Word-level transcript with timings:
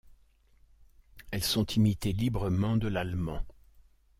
Elles 1.29 1.43
sont 1.43 1.67
imitées 1.73 2.11
librement 2.11 2.75
de 2.75 2.87
l'allemand. 2.87 3.45